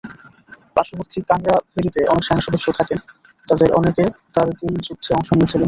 [0.75, 2.99] পার্শ্ববর্তী কাংরা ভ্যালিতে অনেক সেনাসদস্য থাকেন,
[3.47, 4.03] যাঁদের অনেকে
[4.35, 5.59] কারগিল যুদ্ধে অংশ নিয়েছিলেন।